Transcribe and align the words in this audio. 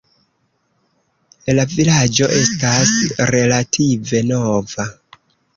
La 1.59 1.65
vilaĝo 1.75 2.31
estas 2.39 2.97
relative 3.37 4.23
nova. 4.33 4.91